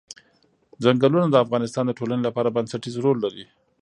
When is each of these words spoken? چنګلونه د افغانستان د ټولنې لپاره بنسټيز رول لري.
چنګلونه 0.83 1.27
د 1.29 1.35
افغانستان 1.45 1.83
د 1.87 1.91
ټولنې 1.99 2.21
لپاره 2.27 2.53
بنسټيز 2.55 2.95
رول 3.03 3.17
لري. 3.25 3.45